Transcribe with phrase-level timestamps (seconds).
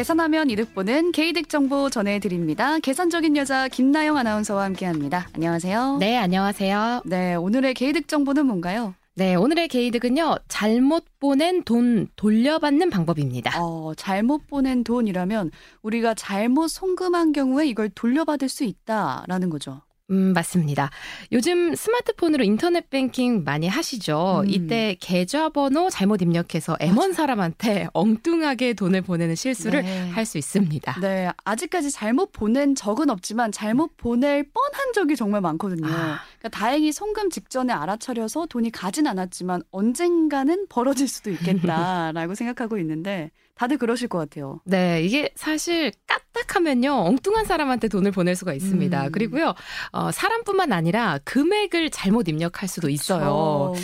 [0.00, 2.78] 계산하면 이득 보는 개이득 정보 전해드립니다.
[2.78, 5.28] 계산적인 여자 김나영 아나운서와 함께합니다.
[5.34, 5.98] 안녕하세요.
[6.00, 7.02] 네, 안녕하세요.
[7.04, 8.94] 네, 오늘의 개이득 정보는 뭔가요?
[9.14, 13.62] 네, 오늘의 개이득은요, 잘못 보낸 돈 돌려받는 방법입니다.
[13.62, 15.50] 어, 잘못 보낸 돈이라면
[15.82, 19.82] 우리가 잘못 송금한 경우에 이걸 돌려받을 수 있다라는 거죠.
[20.10, 20.90] 음, 맞습니다.
[21.32, 24.42] 요즘 스마트폰으로 인터넷 뱅킹 많이 하시죠?
[24.44, 24.50] 음.
[24.50, 30.10] 이때 계좌번호 잘못 입력해서 M1 사람한테 엉뚱하게 돈을 보내는 실수를 네.
[30.10, 31.00] 할수 있습니다.
[31.00, 35.86] 네, 아직까지 잘못 보낸 적은 없지만 잘못 보낼 뻔한 적이 정말 많거든요.
[35.86, 36.20] 아.
[36.38, 43.76] 그러니까 다행히 송금 직전에 알아차려서 돈이 가진 않았지만 언젠가는 벌어질 수도 있겠다라고 생각하고 있는데 다들
[43.76, 44.60] 그러실 것 같아요.
[44.64, 49.06] 네, 이게 사실 까딱하면요, 엉뚱한 사람한테 돈을 보낼 수가 있습니다.
[49.06, 49.12] 음.
[49.12, 49.54] 그리고요,
[49.92, 53.74] 어, 사람뿐만 아니라 금액을 잘못 입력할 수도 있어요.
[53.76, 53.82] 저-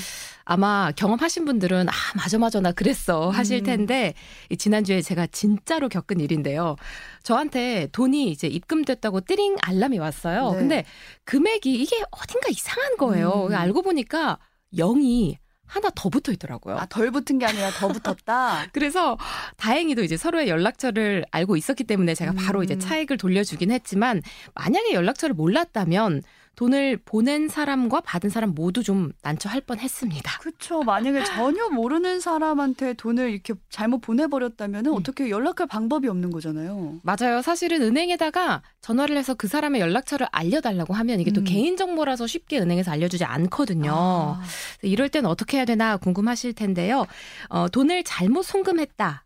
[0.49, 3.65] 아마 경험하신 분들은 아 맞아 맞아 나 그랬어 하실 음.
[3.65, 4.15] 텐데
[4.49, 6.77] 이 지난주에 제가 진짜로 겪은 일인데요.
[7.25, 10.53] 저한테 돈이 이제 입금됐다고 띠링 알람이 왔어요.
[10.53, 10.59] 네.
[10.59, 10.85] 근데
[11.25, 13.49] 금액이 이게 어딘가 이상한 거예요.
[13.51, 13.55] 음.
[13.57, 14.39] 알고 보니까
[14.73, 15.35] 0이
[15.67, 16.77] 하나 더 붙어 있더라고요.
[16.77, 18.67] 아, 덜 붙은 게 아니라 더 붙었다.
[18.73, 19.19] 그래서
[19.57, 22.65] 다행히도 이제 서로의 연락처를 알고 있었기 때문에 제가 바로 음.
[22.65, 24.23] 이제 차액을 돌려주긴 했지만
[24.55, 26.23] 만약에 연락처를 몰랐다면
[26.57, 30.39] 돈을 보낸 사람과 받은 사람 모두 좀 난처할 뻔했습니다.
[30.39, 30.83] 그렇죠.
[30.83, 34.97] 만약에 전혀 모르는 사람한테 돈을 이렇게 잘못 보내버렸다면 은 음.
[34.97, 36.99] 어떻게 연락할 방법이 없는 거잖아요.
[37.03, 37.43] 맞아요.
[37.43, 41.45] 사실은 은행에다가 전화를 해서 그 사람의 연락처를 알려달라고 하면 이게 또 음.
[41.45, 43.93] 개인 정보라서 쉽게 은행에서 알려주지 않거든요.
[43.95, 44.43] 아,
[44.81, 47.07] 이럴 땐 어떻게 해야 되나 궁금하실 텐데요.
[47.51, 49.25] 어, 돈을 잘못 송금했다.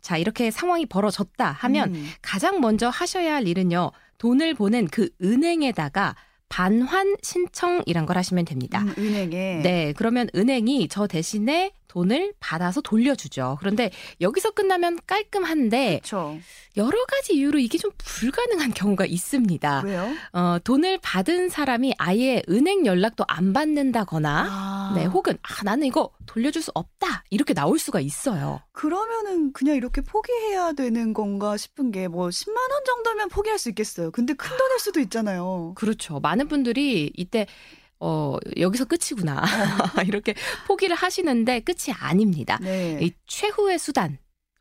[0.00, 2.08] 자, 이렇게 상황이 벌어졌다 하면 음.
[2.22, 3.90] 가장 먼저 하셔야 할 일은요.
[4.18, 6.14] 돈을 보낸 그 은행에다가
[6.48, 8.80] 반환 신청이란 걸 하시면 됩니다.
[8.80, 9.60] 음, 은행에.
[9.62, 13.56] 네, 그러면 은행이 저 대신에 돈을 받아서 돌려주죠.
[13.60, 16.38] 그런데 여기서 끝나면 깔끔한데 그렇죠.
[16.76, 19.82] 여러 가지 이유로 이게 좀 불가능한 경우가 있습니다.
[19.84, 20.08] 왜요?
[20.32, 26.10] 어, 돈을 받은 사람이 아예 은행 연락도 안 받는다거나 아, 네, 혹은 아, 나는 이거
[26.26, 27.24] 돌려줄 수 없다.
[27.30, 28.60] 이렇게 나올 수가 있어요.
[28.72, 34.10] 그러면은 그냥 이렇게 포기해야 되는 건가 싶은 게 뭐 10만 원 정도면 포기할 수 있겠어요.
[34.10, 35.72] 근데 큰 돈일 수도 있잖아요.
[35.74, 36.20] 그렇죠.
[36.20, 37.46] 많은 분들이 이때
[38.00, 39.42] 어, 여기서 끝이구나.
[40.06, 40.34] 이렇게
[40.66, 42.58] 포기를 하시는데 끝이 아닙니다.
[42.62, 42.98] 네.
[43.02, 44.18] 이 최후의 수단.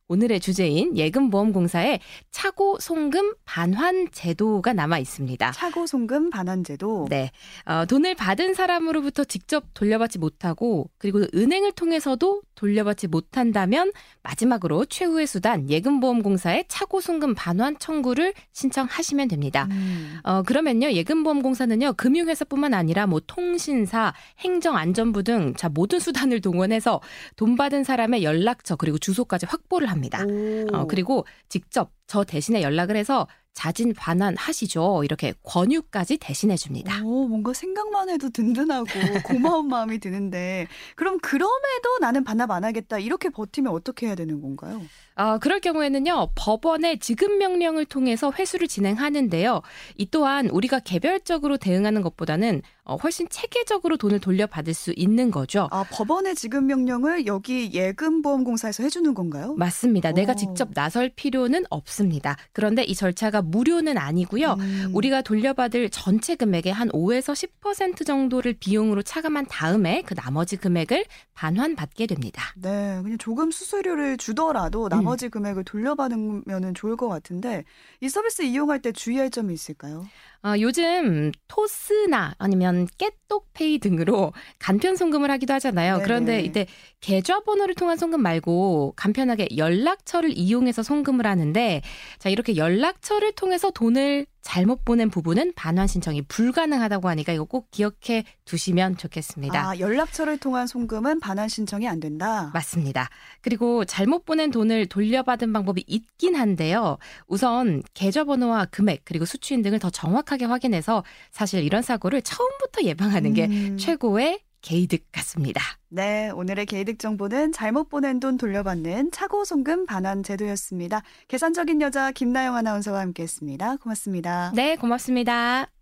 [0.10, 2.00] 오늘의 주제인 예금보험공사의
[2.32, 5.52] 차고 송금 반환 제도가 남아 있습니다.
[5.52, 7.08] 차고 송금 반환 제도.
[7.10, 7.32] 네.
[7.66, 15.70] 어, 돈을 받은 사람으로부터 직접 돌려받지 못하고 그리고 은행을 통해서도 돌려받지 못한다면 마지막으로 최후의 수단
[15.70, 19.68] 예금보험공사의 차고 송금 반환 청구를 신청하시면 됩니다.
[19.72, 20.18] 음.
[20.24, 27.00] 어, 그러면요, 예금보험공사는요, 금융회사뿐만 아니라 뭐 통신사, 행정안전부 등, 자, 모든 수단을 동원해서
[27.36, 30.26] 돈 받은 사람의 연락처, 그리고 주소까지 확보를 합니다.
[30.28, 30.68] 오.
[30.74, 35.04] 어, 그리고 직접 저 대신에 연락을 해서 자진 반환하시죠.
[35.04, 37.02] 이렇게 권유까지 대신해 줍니다.
[37.04, 38.86] 오, 뭔가 생각만 해도 든든하고
[39.26, 44.80] 고마운 마음이 드는데 그럼 그럼에도 나는 반납 안 하겠다 이렇게 버티면 어떻게 해야 되는 건가요?
[45.16, 49.64] 어, 그럴 경우에는요, 법원의 지급 명령을 통해서 회수를 진행하는데요.
[49.98, 55.68] 이 또한 우리가 개별적으로 대응하는 것보다는 어, 훨씬 체계적으로 돈을 돌려받을 수 있는 거죠.
[55.72, 59.56] 아 법원의 지급 명령을 여기 예금보험공사에서 해주는 건가요?
[59.56, 60.14] 맞습니다.
[60.14, 60.36] 내가 오.
[60.36, 62.38] 직접 나설 필요는 없습니다.
[62.54, 64.54] 그런데 이 절차가 무료는 아니고요.
[64.54, 64.92] 음.
[64.94, 72.08] 우리가 돌려받을 전체 금액의 한 5에서 10% 정도를 비용으로 차감한 다음에 그 나머지 금액을 반환받게
[72.08, 72.54] 됩니다.
[72.56, 77.66] 네, 그냥 조금 수수료를 주더라도 나머지 금액을 돌려받으면 좋을 것 같은데
[78.00, 80.06] 이 서비스 이용할 때 주의할 점이 있을까요?
[80.44, 85.94] 어, 요즘 토스나 아니면 깨똑페이 등으로 간편 송금을 하기도 하잖아요.
[85.96, 86.04] 네네.
[86.04, 86.68] 그런데 이때
[87.02, 91.82] 계좌번호를 통한 송금 말고 간편하게 연락처를 이용해서 송금을 하는데
[92.20, 98.24] 자 이렇게 연락처를 통해서 돈을 잘못 보낸 부분은 반환 신청이 불가능하다고 하니까 이거 꼭 기억해
[98.46, 99.60] 두시면 좋겠습니다.
[99.60, 102.50] 아 연락처를 통한 송금은 반환 신청이 안 된다.
[102.54, 103.10] 맞습니다.
[103.42, 106.98] 그리고 잘못 보낸 돈을 돌려받은 방법이 있긴 한데요.
[107.28, 113.48] 우선 계좌번호와 금액 그리고 수취인 등을 더 정확하게 확인해서 사실 이런 사고를 처음부터 예방하는 게
[113.48, 113.78] 음.
[113.78, 115.62] 최고의 개이득 같습니다.
[115.90, 121.04] 네, 오늘의 개이득 정보는 잘못 보낸 돈 돌려받는 차고 송금 반환 제도였습니다.
[121.28, 123.78] 계산적인 여자 김나영 아나운서와 함께했습니다.
[123.78, 124.52] 고맙습니다.
[124.56, 125.77] 네, 고맙습니다.